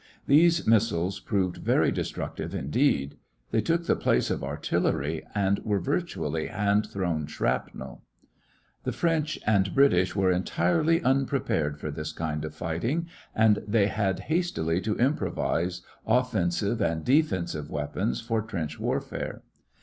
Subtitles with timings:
[0.25, 3.17] These missiles proved very destructive indeed.
[3.51, 8.01] They took the place of artillery, and were virtually hand thrown shrapnel.
[8.83, 14.21] The French and British were entirely unprepared for this kind of fighting, and they had
[14.21, 19.43] hastily to improvise offensive and defensive weapons for trench warfare.